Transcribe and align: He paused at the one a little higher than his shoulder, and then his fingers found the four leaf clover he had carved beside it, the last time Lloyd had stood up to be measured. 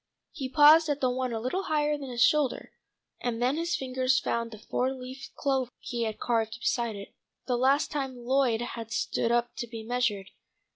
He 0.31 0.49
paused 0.49 0.89
at 0.89 0.99
the 0.99 1.11
one 1.11 1.31
a 1.31 1.39
little 1.39 1.65
higher 1.65 1.95
than 1.95 2.09
his 2.09 2.23
shoulder, 2.23 2.71
and 3.19 3.39
then 3.39 3.55
his 3.55 3.75
fingers 3.75 4.17
found 4.17 4.49
the 4.49 4.57
four 4.57 4.91
leaf 4.91 5.29
clover 5.35 5.69
he 5.77 6.05
had 6.05 6.19
carved 6.19 6.57
beside 6.59 6.95
it, 6.95 7.13
the 7.45 7.55
last 7.55 7.91
time 7.91 8.17
Lloyd 8.17 8.61
had 8.61 8.91
stood 8.91 9.31
up 9.31 9.55
to 9.57 9.67
be 9.67 9.83
measured. 9.83 10.31